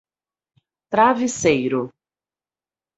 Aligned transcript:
Travesseiro 0.89 1.93